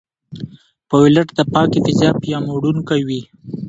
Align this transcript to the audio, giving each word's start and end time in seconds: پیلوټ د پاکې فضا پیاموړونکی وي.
پیلوټ 0.89 1.27
د 1.37 1.39
پاکې 1.53 1.79
فضا 1.85 2.09
پیاموړونکی 2.21 3.01
وي. 3.07 3.21